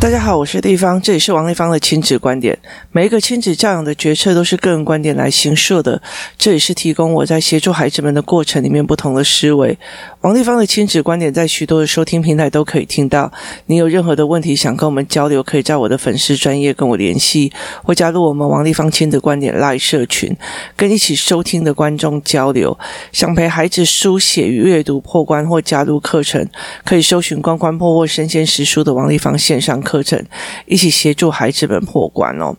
[0.00, 2.56] 大家好，我是丽芳，这里是王丽芳的亲子观点。
[2.92, 6.00] 每一个亲子教养的决策都是个人观点来形设的，
[6.38, 9.76] 这里是提供我在协助孩子们的过程里面不同的思维。
[10.20, 13.32] 王立芳的亲子观点在许多的收听平台都可以听到。
[13.66, 17.52] 你有任何的问题想跟我们交流，可以在我的粉丝专业跟我联系，
[17.84, 20.36] 或加入我们王立芳亲子观点 Live 社群，
[20.76, 22.76] 跟一起收听的观众交流。
[23.12, 26.48] 想陪孩子书写与阅读破关或加入课程，
[26.84, 30.20] 可以搜寻关关破或身先识书的王立芳线上课程，
[30.66, 32.56] 一起协助孩子们破关哦。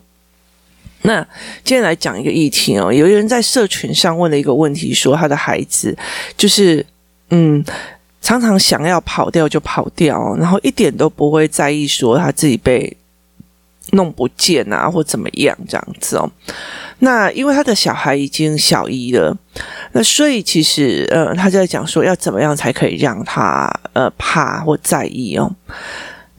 [1.02, 1.26] 那
[1.64, 5.96] 今天来讲一个议题哦，有一人在社群上问了一个问题，说他的孩子
[6.36, 6.84] 就是
[7.30, 7.64] 嗯，
[8.20, 12.96] 常常想要跑掉就跑掉，然后一点都不会在意说他自己被
[13.92, 16.30] 弄不见啊或怎么样这样子哦。
[16.98, 19.34] 那因为他的小孩已经小一了，
[19.92, 25.50] 那所以其实呃，他在讲说要怎么样才可以让他呃怕或在意哦。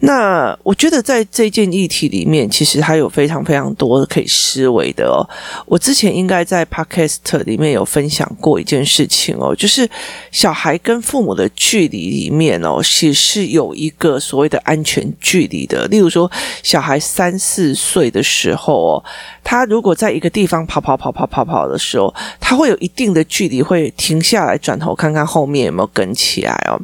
[0.03, 5.21] 那我觉得在这件议题里面，其实还有非常非常多可以思维的哦。
[5.67, 9.87] 我之前应该在 Podcast 里面有分享过一件事情哦，就是
[10.31, 15.85] 小孩跟父母的距离里面哦，其实是有一个所谓的安全距离的。
[15.87, 16.29] 例如说，
[16.63, 19.03] 小孩三四岁的时候哦，
[19.43, 26.81] 他如果在一个地方跑跑跑跑跑跑的时候，他会有一定的距离，会停下来转头看看后面有没有跟起来哦。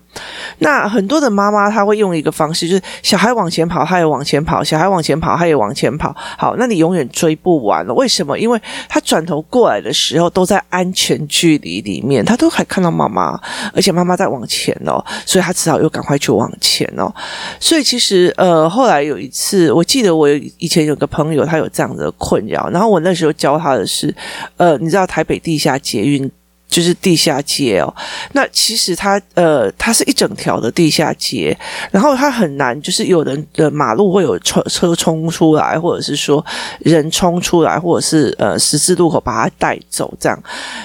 [0.60, 2.82] 那很多的妈妈她会用一个方式，就是。
[3.08, 6.14] 小孩往前跑，他也往前跑；小孩往前跑，他也往前跑。
[6.38, 7.94] 好，那你永远追不完了。
[7.94, 8.38] 为什么？
[8.38, 13.40] 因为他转头过来的时候，都在安全距离里面，他都还看到妈妈，
[13.74, 17.10] 而且妈妈在往前哦，所以他只好又赶快去往前哦。
[17.62, 24.14] 所以其实，呃，后来有一次，我记得我以前有个朋友，他有这样的困扰，然后我那时候教他的是，
[24.58, 26.30] 呃，你知道台北地下捷运。
[26.70, 27.94] 就是地下街哦，
[28.34, 31.58] 那其实它呃，它是一整条的地下街，
[31.92, 36.46] 然后它很难，就是有人的马路会有车车冲出来，或者是说
[36.80, 40.44] 人冲出来，或者是呃十字路口把它带走这样。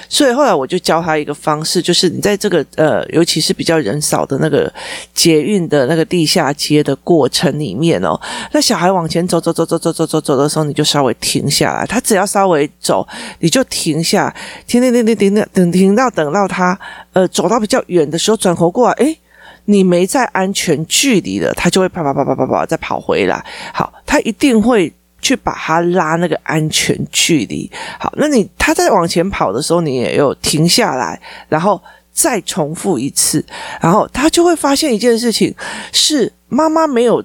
[0.09, 4.73] 所以后来我就教他一个方式，就是你在这个呃，尤其是比较人少的那个
[5.13, 8.19] 捷运的那个地下街的过程里面哦，
[8.53, 13.07] 那小孩往前走走走走走走走走的时候，你就稍微停下来，他只要稍微走，
[13.41, 14.35] 你就停下，
[14.67, 15.97] 停停停停停停停。
[15.97, 16.79] 到等到他
[17.13, 19.19] 呃走到比较远的时候，转头过来，诶，
[19.65, 23.45] 你没在安全距离了，他就会啪啪啪啪啪啪再跑回来。
[23.73, 27.71] 好，他一定会去把他拉那个安全距离。
[27.99, 31.81] 好，那你他在往前跑的时候，你也有停下来，然后
[32.13, 33.45] 再重复一次，
[33.81, 35.55] 然后他就会发现一件事情
[35.93, 37.25] 是妈妈没有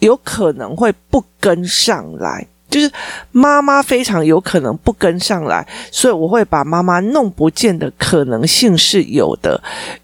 [0.00, 2.46] 有可能会不跟上来。
[2.76, 2.92] 就是
[3.32, 9.58] 妈妈非常有可能不跟上来，所以我会把妈妈弄不见的可能性是有的。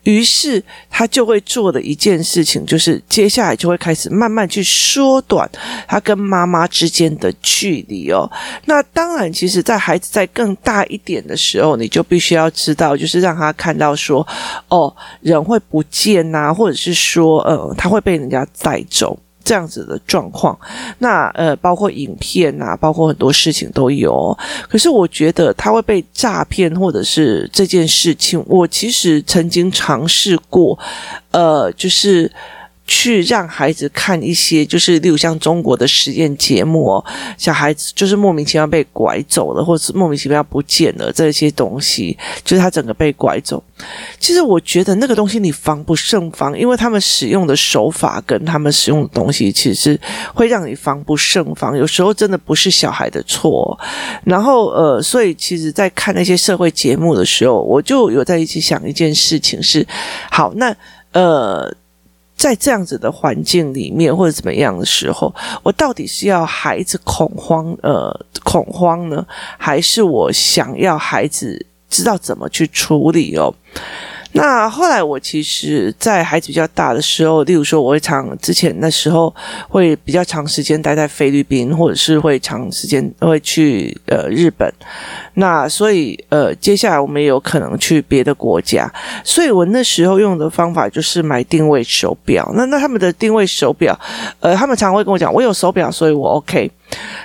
[0.05, 5.49] 于是他就会做的一件事情，就是接下来就会开始慢慢去缩短
[5.87, 8.31] 他跟妈妈之间的距离哦。
[8.65, 14.27] 那当然，其实，在孩子在更大一点的时候，你就必须要知道，就是让他看到说，
[14.69, 19.19] 哦，人会不见呐，或者是说，呃，他会被人家带走。
[19.45, 20.59] 这样子的状况，
[20.99, 24.37] 那呃，包括影片啊，包括很多事情都有。
[24.69, 30.79] 可是我觉得他会被诈骗，或者是这件事情，我其实曾经尝试过，
[31.31, 32.31] 呃，就是。
[32.87, 37.05] 去让孩子看一些，就是例如像中国的实验节目哦，
[37.39, 43.63] 小孩子就是莫名其妙被拐走了，或是莫名其妙不见了这些东西，就是他整个被拐走。
[44.19, 49.99] 其实我觉得那个东西你防不胜防，因为他们使用的手法跟他们使用的东西，其实
[50.35, 51.77] 会让你防不胜防。
[51.77, 53.79] 有时候真的不是小孩的错。
[54.25, 59.87] 然后呃，所以其实，在看那些社会节目的时候，我就有在一起想一件事情是：
[60.31, 60.75] 好，那
[61.13, 61.73] 呃。
[62.37, 65.33] 在这样子的环境里面，或者怎么样的时候，
[65.63, 68.13] 我到底是要孩子恐慌，呃，
[68.43, 69.25] 恐慌呢，
[69.57, 73.55] 还是我想要孩子知道怎么去处理哦？
[74.35, 79.35] 那后来，我其实，在孩子比较大的时候，例如说，我会长之前那时候
[79.69, 84.73] 会比较长时间待在菲律宾，或者是会长时间会去呃日本。
[85.35, 88.91] 那所以呃，接下来我们也有可能去别的国家。
[89.23, 92.51] 所以我那时候用的方法就是买定位手表。
[92.55, 93.99] 那那他们的定位手表，
[94.41, 96.71] 呃，他们常会跟我讲，我有手表，所以我 OK。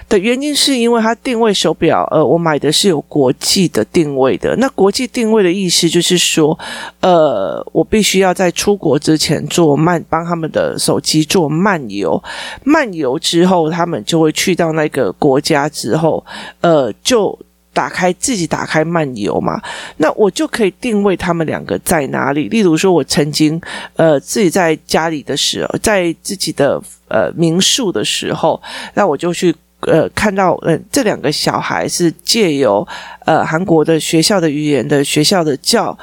[0.09, 4.55] 的原因是因为它定位手表，呃，我买的是有国际的定位的。
[4.57, 6.57] 那国际定位的意思就是说，
[7.01, 12.21] 呃，我必须要在出国之前做漫，帮他们的手机做漫游，
[12.63, 16.25] 漫游之后，他们就会去到那个国家之后，
[16.61, 17.37] 呃，就。
[17.77, 19.62] 打开自己打开漫游嘛，
[19.97, 22.50] 那我就可以定位他们两个在哪里。
[22.50, 23.62] 例如说，我曾经
[23.95, 28.59] 呃自己在家里的时候，在自己的呃民宿的时候，
[28.95, 32.88] 那我就去呃看到呃这两个小孩是借由
[33.27, 35.95] 呃韩国的学校的语言的学校的教。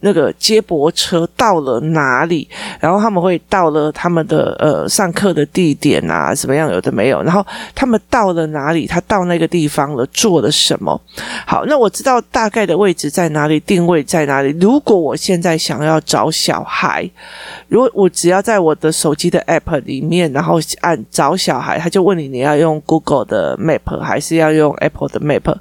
[0.00, 2.48] 那个接驳车到了哪里？
[2.80, 7.22] 然后他们会到了他们的呃上课的地点啊，什么样有的没有。
[7.22, 8.86] 然后他们到了哪里？
[8.86, 11.00] 他到那个地方了，做了什么？
[11.46, 14.56] 好，那我知道大概的位置在哪里，定位在哪里。
[14.60, 17.08] 如果我现在想要找小孩，
[17.68, 25.54] 如果我只要在我的手机的 App 里面，然后按找小孩，他就问你你要用 Google 的 Map 还是要用 Apple 的 Map？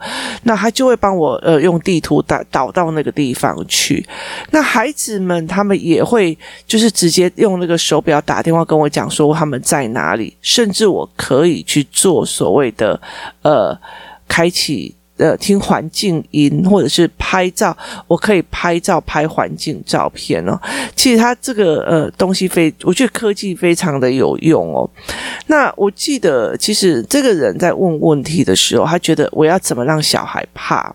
[0.43, 4.05] 那他就会帮我呃用地图导导到那个地方去。
[4.51, 6.37] 那孩子们他们也会
[6.67, 12.99] 就是直接用那个手表打电话跟我讲说他们在哪里，甚至我可以去做所谓的
[13.41, 13.77] 呃
[14.27, 17.75] 开启呃听环境音或者是拍照，
[18.07, 20.59] 我可以拍照拍环境照片哦。
[20.95, 24.89] 其实他这个呃东西非我觉得科技非常的有用哦。
[25.47, 30.93] 那我记得其实这个人在问问题的时候，他觉得我要怎么让小孩怕？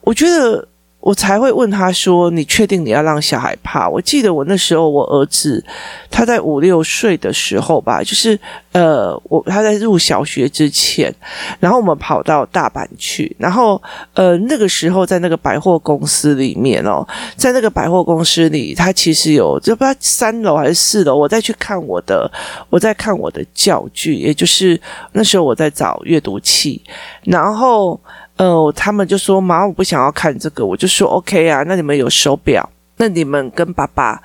[0.00, 0.68] 我觉得。
[1.04, 5.62] 我才会问他说：“你确定你要让小孩怕？”我记得我那时候我儿子
[6.10, 8.38] 他在五六岁的时候吧，就是
[8.72, 11.14] 呃，我他在入小学之前，
[11.60, 13.80] 然后我们跑到大阪去，然后
[14.14, 17.06] 呃那个时候在那个百货公司里面哦，
[17.36, 22.30] 在那个百货公司里，他其实有就不知道三楼还是四楼，我再去看我的，
[22.70, 24.80] 我在看我的教具，也就是
[25.12, 26.80] 那时候我在找阅读器，
[27.24, 28.00] 然后。
[28.36, 34.20] 呃，他们就说：“妈，我不想要看这个。”我就说：“OK 啊，那你们有手表，那你们跟爸爸，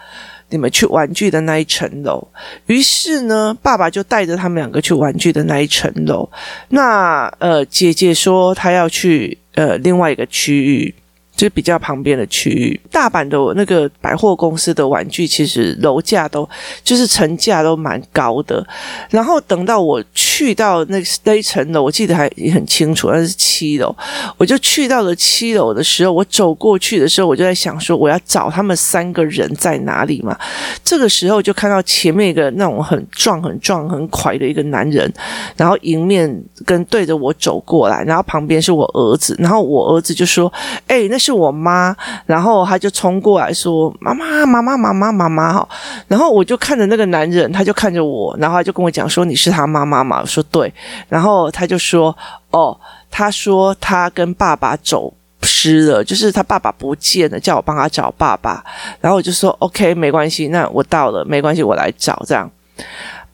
[0.49, 2.27] 你们去玩具的那一层楼。”
[2.67, 6.29] 于是呢，爸爸就带着他们两个去玩具的那一层楼。
[6.69, 10.93] 那呃，姐姐说她要去呃另外一个区域。
[11.39, 16.47] 就比较旁边的区域，大阪的那个百货公司的玩具，其实楼价都
[16.83, 18.61] 就是层价都蛮高的。
[19.09, 23.95] 然后等到我去到那那一层楼，我记得还也很清楚，那是七楼。
[24.35, 30.37] 我就去到了七楼的时候，我走过去的时候，我就在想说，我要找他们三个人在哪里嘛。
[30.83, 35.09] 这个时候就看到前面一个那种很壮、很壮、很快的一个男人，
[35.55, 36.29] 然后迎面
[36.65, 40.51] 跟对着我走过来，然后旁边是我儿子，然后我儿子就说
[40.87, 41.95] ：“哎，那是。”是我妈，
[42.25, 45.69] 然后他就冲过来说：“妈妈，妈妈，妈妈，妈妈，哈！”
[46.09, 50.73] 然后我就看着那个男人，他就看着我，然后他就跟我讲说：“你是他妈妈吗？”我说：“对。”
[51.07, 52.15] 然后他就说
[52.49, 52.75] ：“哦，
[53.11, 58.63] 他说他跟爸爸走失了，就是他爸爸不见了，叫我帮他找爸爸。”
[58.99, 62.49] 然后我就说：“OK，没关系，那我到了，没关系，我来找。”这样。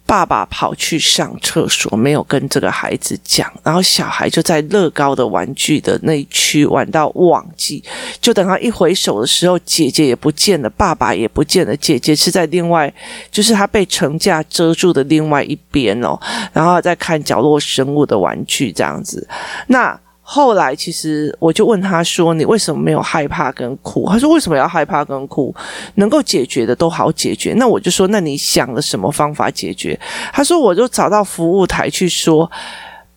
[0.06, 7.84] 爸爸跑去上厕所，没有跟这个孩子讲，然后小孩就在乐高的玩具的那一区玩到忘记，
[8.22, 12.94] 就等他一回首的时候，姐姐也不见了，爸爸也不见了，姐姐是在另外，
[13.32, 16.20] 就是他被层架遮住的另外一边哦，
[16.54, 19.28] 然后在看角落生物的玩具这样子，
[19.68, 20.00] 那。
[20.28, 25.54] 后来，其实我就问他说：“你为什么没有害怕跟哭？”他说：“为什么要害怕跟哭？
[25.96, 29.98] 能够解决的都好解决。”那我就说：“那你想了什么方法解决？”
[30.34, 32.50] 他说：“我就找到服务台去说。”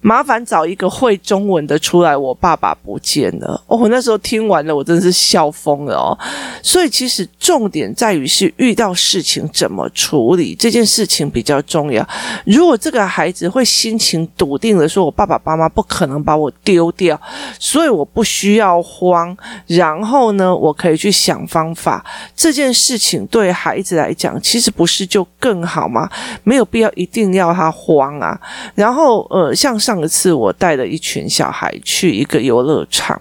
[0.01, 3.61] 麻烦找一个会中文的出来，我爸爸不见了。
[3.67, 6.17] 哦，我那时候听完了，我真的是笑疯了哦。
[6.63, 12.09] 所以其实重点在于是遇到事情怎么处理，这件事情比较重要。
[12.47, 17.21] 如果这个孩子会心情笃定的说，我爸爸妈妈不可能把我丢掉，
[17.59, 19.37] 所以我不需要慌。
[19.67, 22.05] 然后呢，我可以去想方法。
[22.37, 26.09] 这件事情对孩子来讲，其实不是就更好吗？
[26.45, 28.41] 没有必要一定要他慌啊。
[28.77, 29.77] 然后呃，像。
[29.89, 33.19] 上一次我带了一群小孩去一个游乐场，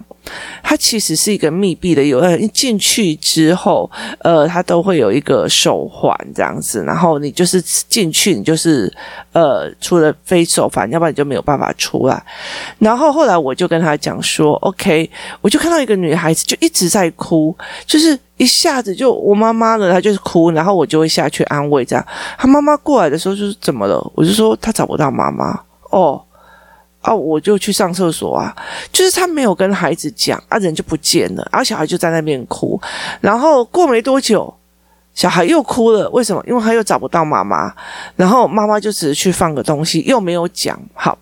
[0.62, 2.36] 它其实是一个密闭的游乐。
[2.36, 8.92] 一进去之后，呃，它都会有一个手环这样子，然后你就是进去，你就是
[9.32, 12.22] 呃，除了非手环，要不然你就没有办法出来。
[12.78, 15.10] 然后后来我就跟他讲说，OK，
[15.40, 17.56] 我就看到一个女孩子就一直在哭，
[17.86, 22.06] 就是一下子就我妈妈呢，她就是哭，然后我就会下去安慰这样。
[22.36, 23.98] 她妈妈过来的时候就是怎么了？
[24.14, 25.58] 我就说她找不到妈妈
[25.92, 26.22] 哦。
[27.00, 28.54] 啊，我就去上厕所啊，
[28.92, 32.80] 就是他没有跟孩子讲，啊，人就不见了，然后小孩就在那边哭，
[33.20, 34.52] 然后过没多久，
[35.14, 36.42] 小孩又哭了，为什么？
[36.46, 37.72] 因为他又找不到妈妈，
[38.16, 40.78] 然后妈妈就只是去放个东西，又没有讲。
[40.94, 41.16] 好，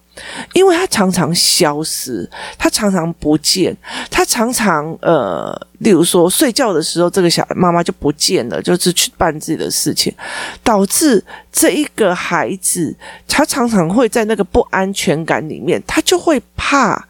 [0.53, 3.77] 因为他常常消失，他常常不见，
[4.11, 10.15] 他常常呃，例如说睡觉的时候，这个小妈妈就不见了，就是去办自己的事情，
[10.63, 12.95] 导致这一个孩子，
[13.29, 17.03] 他常常会在那个不安全感里面，他就会怕，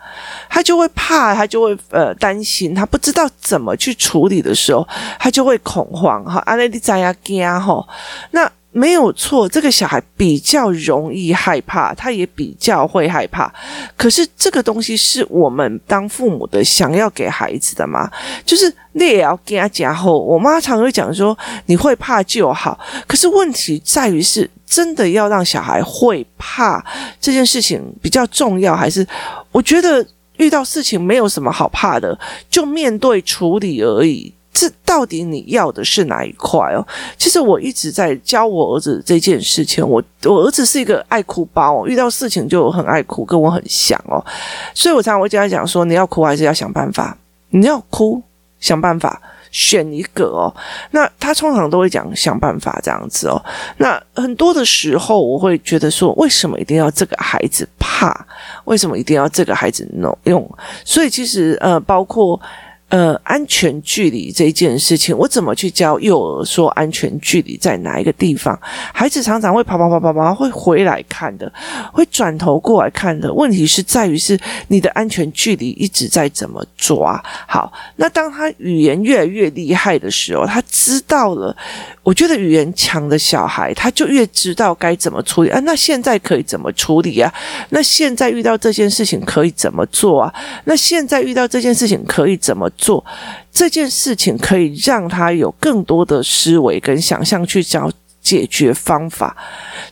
[0.49, 4.87] 他就会怕，他就会呃担心，他不知道怎么去处理的时候，
[5.19, 7.87] 他就会恐慌哈，阿内利在亚加哈，
[8.33, 8.51] 那。
[8.77, 13.51] 没有错，这个小孩比较容易害怕，他也比较会害怕。
[13.97, 18.11] 可是这个东西是我们当父母的想要给孩子的吗？
[18.45, 22.79] 就是你也要给他讲后，我妈常会讲说，你会怕就好。
[23.07, 26.85] 可是问题在于是，真的要让小孩会怕
[27.19, 29.07] 这件事情比较重要，还是
[29.53, 30.07] 我觉得
[30.37, 32.19] 遇到事情没有什么好怕的，
[32.51, 34.31] 就面对处理而已。
[34.59, 36.83] 这到底你要的是哪一块哦？
[37.19, 39.87] 其实我一直在教我儿子这件事情。
[39.87, 44.25] 我我儿子是一个爱哭包，遇到事情就很爱哭，跟我很像哦。
[44.73, 47.15] 所以我常常会跟他讲说：你要哭还是要想办法？
[47.51, 48.23] 你要哭，
[48.59, 49.21] 想办法，
[49.51, 50.49] 选一个哦。
[50.93, 53.37] 那他通常都会讲想办法这样子哦。
[53.77, 58.27] 那很多的时候，我会觉得说：为什么一定要这个孩子怕？
[58.65, 60.51] 为什么一定要这个孩子弄用？
[60.83, 62.41] 所以其实呃，包括。
[62.89, 68.57] 呃，安全距离这件事情，我怎么去教幼儿说安全距离在哪一个地方？
[68.95, 71.53] 孩子常常会跑跑跑跑跑，会回来看的，
[71.93, 73.33] 会转头过来看的。
[73.33, 74.39] 问题是在于是
[74.69, 77.21] 你的安全距离一直在怎么抓？
[77.49, 81.57] 好，那当他语言越来越厉害的时候，他知道了。
[82.05, 85.59] 我觉得语言强的小孩，他就越知道该怎么处理啊。
[85.65, 87.35] 那现在可以怎么处理啊？
[87.71, 90.33] 那现在遇到这件事情可以怎么做啊？
[90.67, 93.05] 那现在遇到这件事情可以怎么做？
[93.51, 97.91] 这件事情可以让他有更多的思维跟想象去找
[98.21, 99.37] 解决方法。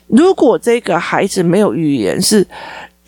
[0.07, 2.47] 如果这个孩子没有语言，是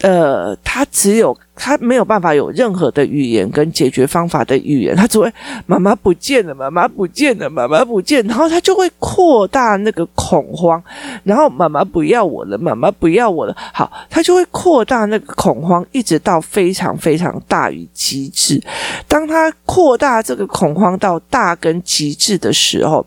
[0.00, 1.36] 呃，他只有。
[1.58, 5.32] 他没有办法有任何的语言跟解决方法的语言，他只会
[5.64, 10.80] 妈妈不见了，妈妈不见了，妈妈不见，然后他就会扩大那个恐慌，
[11.24, 18.62] 然后妈妈不要我了，妈妈不要我了，好，他就会扩大那个恐慌，一直到非常非常大于极致。
[19.08, 23.04] 当他扩大这个恐慌到大跟极致的时候，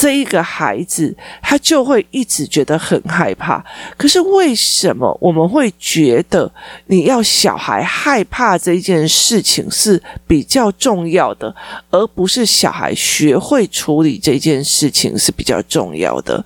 [0.00, 3.62] 这一个孩子他就会一直觉得很害怕。
[3.98, 6.50] 可是为什么我们会觉得
[6.86, 7.84] 你要小孩？
[7.84, 11.54] 害怕这件事情是比较重要的，
[11.90, 16.42] 而不是小孩学会处理这件事情是比较重要的。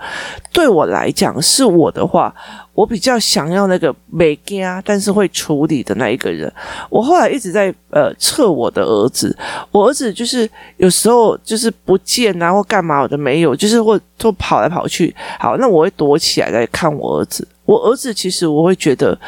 [0.52, 2.34] 对我来讲，是我的话，
[2.74, 6.52] 我比较想要那个没家，但是会处理的那一个人。
[6.90, 9.36] 我后来一直在呃测我的儿子，
[9.70, 15.14] 我儿子就是有时候就是不见啊，或干嘛我都没有，就是会都跑来跑去。
[15.38, 17.46] 好，那我会躲起来来看我儿子。
[17.64, 19.18] 我儿子其实我会觉得。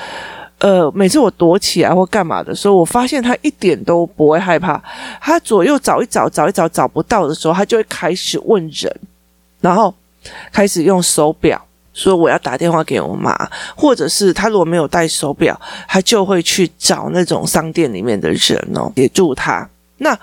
[0.58, 4.82] 呃，每次我躲起来或干嘛的时候，我发现他一点都不会害怕。
[5.20, 8.90] 他左右找一找，找一找找不到的时候，他就会开始问人，
[9.60, 9.94] 然后
[10.50, 11.62] 开始用手表
[11.96, 13.34] 说我要打电话给我妈，
[13.74, 19.68] 或者是他如果没有带手表，他就会去找那种商店里面的人哦，协助他。
[19.96, 20.16] 那。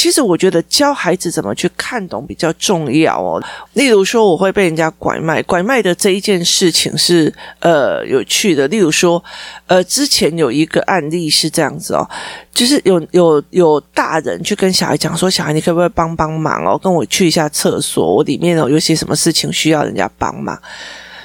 [0.00, 3.42] 其实我觉得教孩子怎么去看懂比较重要哦。
[3.72, 8.68] 例如说，我会被人家拐卖，拐卖的这一件事情是呃有趣的。
[8.68, 9.20] 例如说，
[9.66, 12.08] 呃，之前有一个案例是这样子哦，
[12.54, 20.56] 就是有有有大人去跟小孩讲说：“小孩，你可不可以帮帮忙哦，跟我去一下厕所，我里面哦有些什么事情需要人家帮忙。”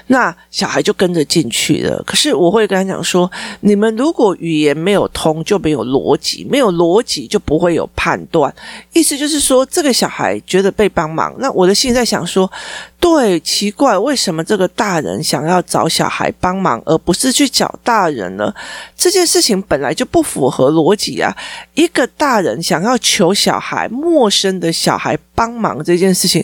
[0.08, 2.04] 那小孩就跟着进去了。
[2.06, 3.32] 可是我会跟他讲说：
[3.62, 8.54] 你们如果语言没有通，就没有逻辑；没有逻辑，就不会有判断。
[8.94, 11.34] 意思就是说，这个小孩觉得被帮忙。
[11.40, 12.52] 那我的心在想说：
[13.00, 18.54] 对，奇怪，为什么这个大人想要找小孩帮忙，而不是去找大人呢？
[18.96, 21.36] 这件事情本来就不符合逻辑啊！
[21.74, 26.44] 一个大人想要求小孩，陌生的小孩帮忙这件事情。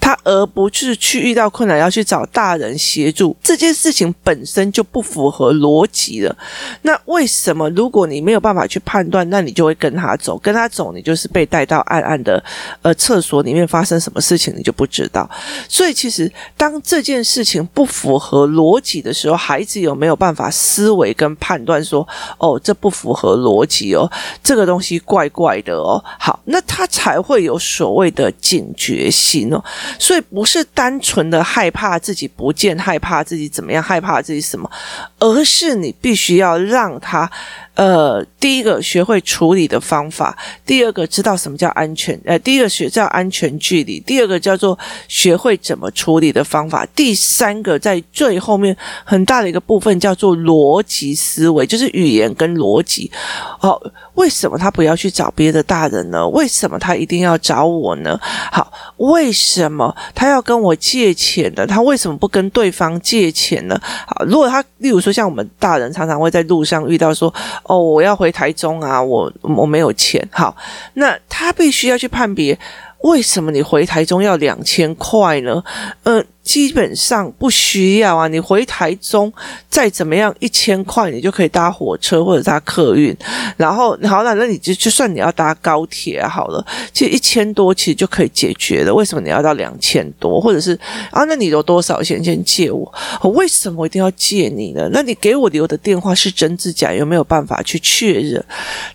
[0.00, 6.36] 他而不是去遇到困难要去找大人协助，这件事情本身就不符合逻辑了。
[6.82, 12.42] 那为什么如果你没有办法去判断，那你就会跟他走，跟他走，你就是被带到暗暗的
[12.82, 15.28] 呃厕所里面发生什么事情，你就不知道。
[15.68, 22.06] 所以其实当这件事情不符合逻辑的时候，孩子有没有办法思维跟判断说，
[22.38, 24.10] 哦，这不符合逻辑哦，
[24.42, 26.02] 这个东西怪怪的哦。
[26.18, 29.62] 好，那他才会有所谓的警觉心哦。
[29.98, 34.70] 所以不是单纯的害怕自己不见，害怕自己怎么样，害怕自己什么，
[35.18, 37.30] 而是你必须要让他
[37.74, 40.36] 呃，第一个学会处理的方法，
[40.66, 53.10] 第二个知道什么叫安全，呃，第一个学叫安全距离，第二个叫做学会怎么处理的方法，第三个在最后面很大的一个部分叫做逻辑思维，就是语言跟逻辑。
[53.58, 53.80] 好，
[54.14, 56.28] 为什么他不要去找别的大人呢？
[56.28, 58.18] 为什么他一定要找我呢？
[58.52, 61.66] 好，为什么他要跟我借钱呢？
[61.66, 63.80] 他为什么不跟对方借钱呢？
[64.06, 67.32] 好，如果他，例如说像我们大人常常会在路上遇到说，
[67.64, 70.26] 哦，我要回台中啊，我我没有钱。
[70.32, 70.56] 好，
[70.94, 72.58] 那他必须要去判别，
[73.02, 75.62] 为什么你回台中要两千块呢？
[76.02, 76.24] 呃。
[76.50, 79.32] 基本上不需要啊，你回台中
[79.68, 83.16] 再怎么样一千块，你就可以搭火车或者搭客运，
[83.56, 88.92] 然后好了，那你就就算你要搭高铁好了，其实一千多其实就可以解决了。
[88.92, 90.40] 为什么你要到两千多？
[90.40, 90.76] 或者是
[91.12, 92.92] 啊，那你有多少钱先借我？
[93.22, 94.90] 我为什么一定要借你呢？
[94.92, 96.92] 那你给我留的电话是真是假？
[96.92, 98.44] 有没有办法去确认？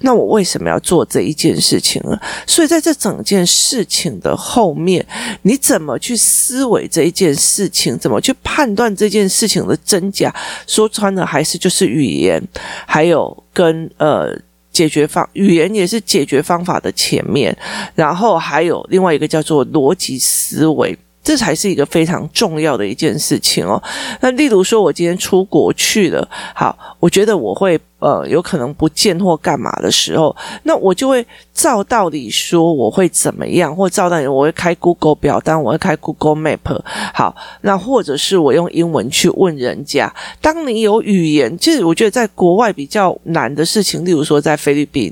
[0.02, 2.20] 那我为什么要做这一件事情呢？
[2.46, 5.08] 所以在这整件事情的后面，
[5.44, 7.45] 你怎么去思维这一件事？
[7.46, 10.34] 事情怎么去判断这件事情的真假？
[10.66, 12.42] 说穿了还是就是语言，
[12.88, 14.36] 还有跟呃
[14.72, 17.56] 解决方语言也是解决方法的前面，
[17.94, 23.82] 然后还有另外一个叫做逻辑思维，这才是一个非常重要的一件事情哦。
[24.22, 27.80] 那例如说，我今天出国去了，好，我觉得我会。
[28.06, 36.80] 呃，有可能不见或干嘛的时候，那我就会照道理说我会怎么样，或照道理我会开 Google 表单，我会开 Google Map。
[37.16, 40.14] 好，那或者是我用英文去问人家。
[40.40, 45.12] 当你有语言，其实我觉得在国外比较难的事情，例如说在菲律宾，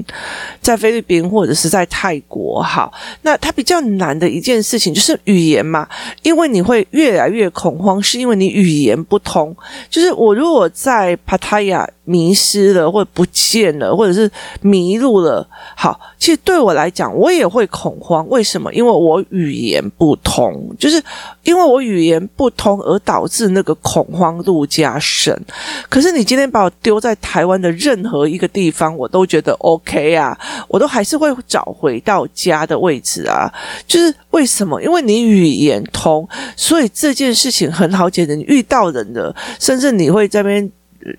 [0.62, 5.88] 在菲律宾或者是在泰国，好，那它比较难的一件事情就是语言嘛，
[6.21, 9.55] 因为你会越来越恐慌，是因为你语言不通。
[9.89, 14.30] 就是我如果在 Pattaya 迷失了，或者不见了，或者是
[14.62, 15.48] 迷路了。
[15.75, 18.28] 好，其实对我来讲，我也会恐慌。
[18.30, 18.74] 为什么？
[18.74, 21.02] 因为我语言不通，就是
[21.44, 25.38] 因为我语言不通而导致那个恐慌度加深。
[25.90, 30.38] 可是你今天把我丢在台湾的任何一个地方，我都觉得 OK 啊，
[30.68, 33.52] 我都还是会找回到家的位置啊。
[33.88, 34.82] 就是为什么？
[34.82, 38.36] 因为你语言通，所以这件事情很好解决。
[38.36, 40.72] 你遇到人的，甚至你会在那边。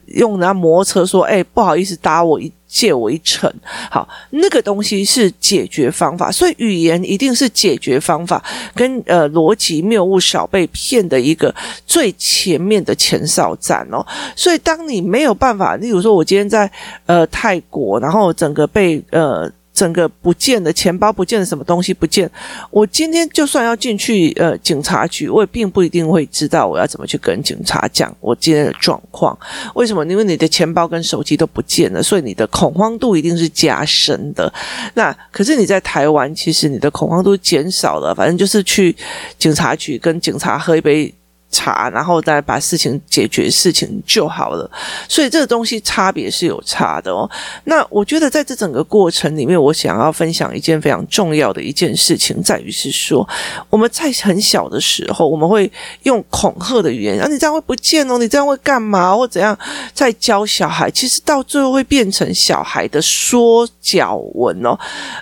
[0.06, 3.52] 用那摩托车说：“哎，不好意思，搭我一借我一程。”
[3.90, 8.42] 好，那个东西是解决方法，所以语言一定是解决方法，
[8.74, 11.54] 跟呃逻辑谬误少被骗的一个
[11.86, 14.04] 最前面的前哨站哦。
[14.34, 16.70] 所以当你没有办法，例如说，我今天在
[17.06, 19.50] 呃泰国，然后整个被呃。
[19.74, 22.30] 整个不见了，钱包不见了，什么东西不见？
[22.70, 29.36] 我今天就算要进去呃警察局，我也并不一定会知道我要怎么去跟警察讲我今天的状况。
[29.74, 30.06] 为什么？
[30.06, 34.52] 因为你的钱包跟手机都不见了，所以你的恐慌度一定是加深的。
[34.94, 38.94] 那可是你在台湾，其实你的恐慌度减少了，反正就是去
[39.36, 41.12] 警察局跟警察喝一杯。
[41.54, 44.68] 查，然后再把事情解决，事情就好了。
[45.08, 47.30] 所以这个东西差别是有差的哦。
[47.64, 53.26] 那我觉得在这整个过程里面，我想要分享一件非常重要的一件事情，在于是说，
[53.70, 55.70] 我们在很小的时候，我们会
[56.02, 59.56] 用恐吓的语言，啊，你这样会不见哦，你这样会干嘛或怎样？
[59.92, 64.76] 在教小孩，其实到最后会变成小孩的说教文哦。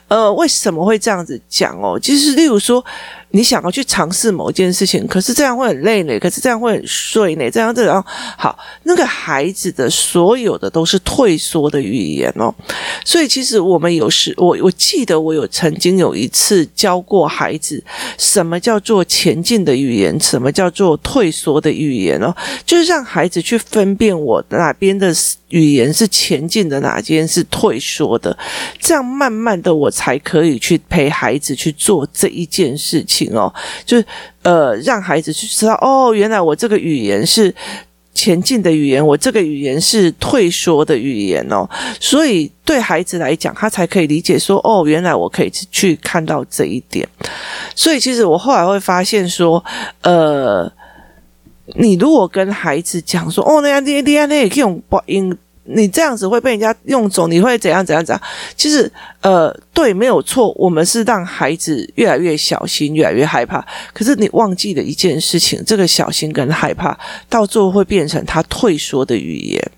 [0.09, 1.99] 呃，为什么会这样子讲哦？
[2.01, 2.83] 其实，例如说。
[3.33, 8.05] 你想要去尝试某件事情，可是这样会很累呢，可是这样会很睡呢，这样这样
[8.39, 12.55] 好，那个孩子的所有的都是退缩的语言哦，
[13.05, 17.83] 所以其实我们有时我我记得我有曾经有一次教过孩子，
[18.19, 22.35] 什么叫做前进的语言，什么叫做退缩的语言哦，
[22.67, 25.15] 就是让孩子去分辨我哪边的
[25.53, 28.37] 语言是前进的，哪边是退缩的，
[28.81, 33.31] 这样慢慢的我才可以去陪孩子去做这一件事情。
[33.35, 33.53] 哦，
[33.85, 34.05] 就是
[34.43, 37.55] 呃，让孩子去知道哦，原来我这个语言是
[38.15, 41.69] 前进的语言，我这个语言是退缩的语言哦，
[42.01, 47.07] 所以对孩子来讲，他才可以理解说哦，原来我可以去看到这一点。
[47.75, 49.63] 所以其实我后来会发现说，
[50.03, 50.71] 呃，
[51.75, 55.37] 你如果跟孩子讲说哦，那样那样那也可以用不应。
[55.65, 58.21] 你这样子会被人家用走，你会怎样怎样怎样？
[58.57, 63.65] 其实，呃，对，没有错，我们是让孩子越来越小心，越来越害怕。
[63.95, 69.71] 可是你忘记了一件事情，这个小心跟害怕，到最后会变成他退缩的语言。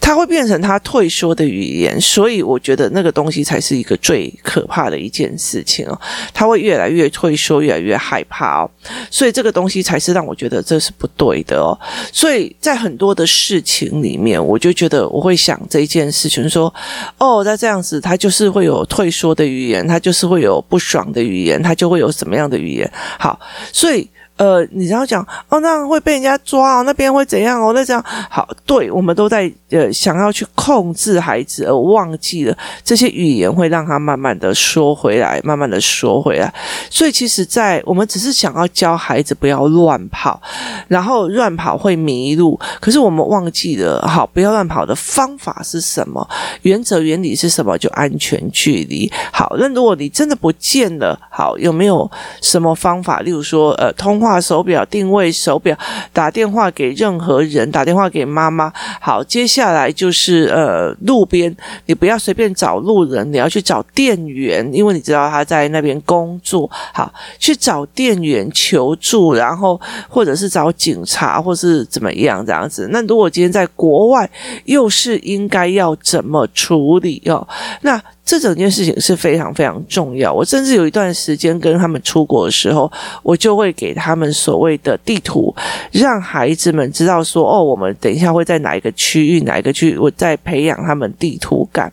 [0.00, 6.00] 它会变成他退缩的语言，所以我觉得那个东西才是一个最可怕的一件事情哦。
[6.34, 8.70] 他会越来越退缩，越来越害怕哦，
[9.08, 11.78] 所以这个东西才是让我觉得这是不对的哦。
[12.12, 16.74] 所以在很多的事情里面，我就觉得我会想这件事情，说
[17.18, 22.90] 哦，那这样子他就是会有退缩的语言，他就是会有不爽的语言，他就会有什么样的语言？
[23.18, 23.38] 好，
[23.72, 24.08] 所以。
[24.40, 27.74] 呃，你然后讲哦，那会被人家抓哦，那边会怎样哦？
[27.74, 36.50] 那这样好，对，我们都在呃想要去控制孩子，而忘记了这些语言会让他慢慢的说回来，慢慢的说回来。
[36.88, 40.40] 所以其实，在我们只是想要教孩子不要乱跑，
[40.88, 46.26] 然后乱跑会迷路，可是我们忘记了，好，不要乱跑的方法是什么？
[46.62, 47.76] 原则原理是什么？
[47.76, 49.12] 就安全距离。
[49.30, 53.20] 好，那如果你真的不见了，好，有没有什么方法？
[53.20, 54.29] 例如说，呃，通话。
[54.38, 55.74] 手表定位手表，
[56.12, 58.70] 打电话给任何人，打电话给妈妈。
[59.00, 66.70] 好，接下来就是呃，路边你不要随便找路人，你要去找店员，因为你知道他在那边工作。
[66.92, 72.86] 好，去找店员求助，然后或者是找警察，或是怎么样这样子。
[72.92, 74.28] 那如果今天在国外，
[74.66, 77.48] 又是应该要怎么处理哦？
[77.80, 77.98] 那。
[78.30, 80.32] 这整件事情是非常非常重要。
[80.32, 82.88] 我甚至有一段时间跟他们出国的时候，
[83.24, 85.52] 我就会给他们所谓的地图，
[85.90, 91.92] 让孩子们知道说：哦，我们等一下会在哪一个区域，哪一个区域，我在培养他们地图感。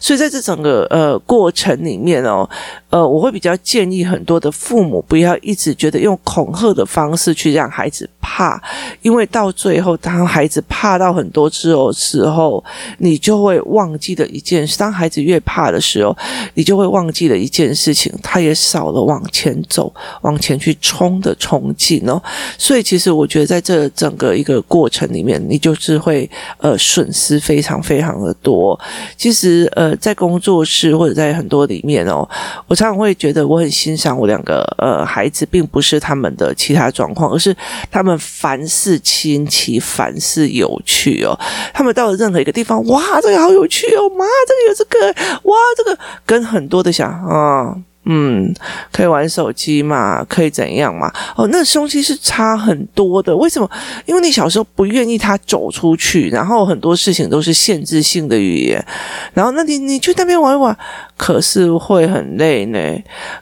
[0.00, 2.48] 所以在这整个呃过程里面哦，
[2.88, 8.58] 呃，我会比较建议很多的父母不要一直觉得用恐吓的方式去让孩子怕，
[9.02, 12.64] 因为到最后，当孩子怕到很多之后时候，
[12.96, 16.16] 你就会忘记的一件事：当孩子越怕的时候，
[16.54, 22.22] 你就会忘记了一件事情，他也少了往前走、往前去冲的冲劲哦。
[22.56, 28.78] 所以，其实我觉得在这整个一个过程里面，你就是会呃损失非常非常的多。
[29.16, 32.28] 其实呃，在工作室或者在很多里面哦，
[32.68, 37.54] 我常常会觉得我很欣赏我两个呃孩子，并不是他们的其他状况，而是
[37.90, 41.36] 他们凡事清奇，凡事有趣哦。
[41.72, 45.63] 他们到了任何一个地方，哇，这个好有趣哦，妈，这个有这个，哇。
[45.76, 47.76] 这个跟很多的想啊。
[48.04, 48.54] 嗯，
[48.92, 50.24] 可以玩手机嘛？
[50.24, 51.12] 可以怎样嘛？
[51.36, 53.34] 哦，那东西是差很多的。
[53.36, 53.68] 为什么？
[54.06, 58.84] 因为你小时候不愿意他走出去，然后很多事情都是限制性的语言。
[59.32, 60.76] 然后，那你你去那边玩一玩，
[61.16, 62.78] 可是会很累呢。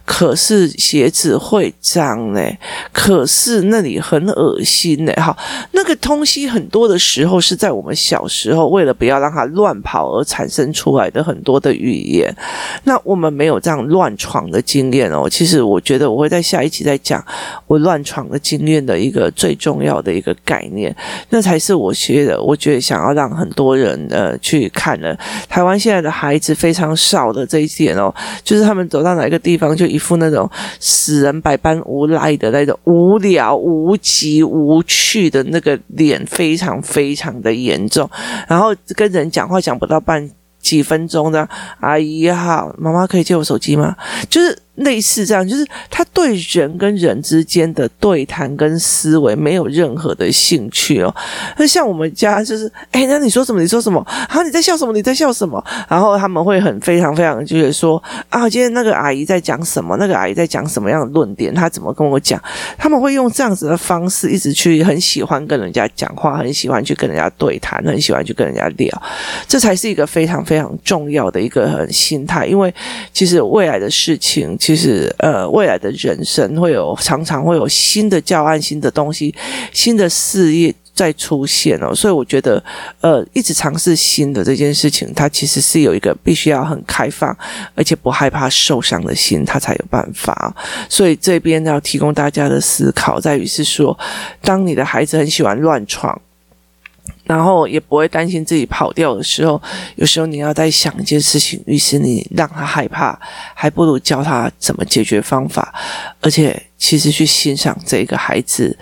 [0.05, 2.41] 可是鞋子会脏呢。
[2.93, 5.13] 可是那里很恶心呢。
[5.15, 5.37] 哈，
[5.73, 12.35] 那个东西很多的时候是在我们小时候为了不要让他乱跑而产生出来的很多的语言。
[12.85, 17.25] 那我们没有这样乱闯的经验哦，其实我觉得我会在下一期再讲
[17.67, 20.95] 我乱闯的经验的一个最重要的一个概念，
[21.31, 22.41] 那才是我学的。
[22.43, 38.09] 我觉得想要让很多人呃去看的，台湾现在的孩子非常少的这一点哦，就是他们走到哪一个地方就一副那种死人百般无赖的那种无聊无极无趣的那个脸，非常非常的严重，
[38.47, 40.29] 然后跟人讲话讲不到半
[40.63, 41.47] 几分钟的，
[41.81, 43.95] 阿姨好，妈妈可以借我手机吗？
[44.31, 44.59] 就是。
[44.77, 51.15] 类似这样，就是他对人跟人之间的对谈跟思维没有任何的兴趣哦。
[51.59, 53.61] 那像我们家就是，哎，那你说什么？
[53.61, 54.03] 你说什么？
[54.07, 54.93] 好，你在笑什么？
[54.95, 55.63] 你在笑什么？
[55.89, 59.95] 然后他们会很非常非常就是说啊，今天那个阿姨在讲什么？
[59.99, 61.55] 那个阿姨在讲什么样的论点？
[61.55, 62.43] 她怎么跟我讲？
[62.79, 69.03] 他们会用这样子的方式一直去很喜欢跟人家讲话，很喜欢去跟人家对谈，很喜欢去跟人家聊。
[69.47, 72.75] 这才是一个非常非常重要的一个很心态，因为
[73.13, 74.57] 其实未来的事情。
[74.63, 79.35] 其实，呃，未来的人生会有常常会有新的教案、新的东西、
[79.73, 81.93] 新的事业在出现哦。
[81.93, 82.63] 所以我觉得，
[83.01, 87.37] 呃，一直尝试新的这件事情，它其实是有一个必须要很开放，
[87.75, 90.55] 而且不害怕受伤的心，它才有办法。
[90.89, 93.99] 所以这边要提供大家的思考在于是说，
[94.43, 96.23] 当你的孩子很喜欢乱闯。
[97.33, 99.61] 然后也不会担心自己跑掉的时候，
[99.97, 103.19] 有时候你要在想一件事情，于是你让他害怕，
[103.55, 105.75] 还不如教他怎么解决方法，
[106.21, 108.77] 而且其实去欣赏这个孩子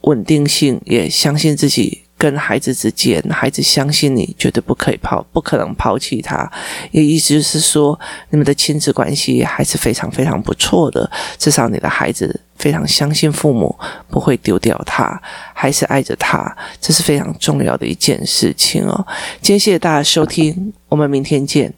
[0.00, 2.02] 稳定性，也相信自己。
[2.18, 6.48] 跟孩子之间，孩子相信你绝对不可以抛，不可能抛弃他。
[6.92, 7.98] 也意思就是说，
[8.30, 11.10] 你们的亲子关系还是非常非常不错的。
[11.36, 13.76] 至少你的孩子非常相信父母
[14.08, 15.20] 不会丢掉他，
[15.52, 19.04] 还是爱着他，这是非常重要的一件事情哦。
[19.40, 21.74] 今天谢谢大家收听，我们明天见。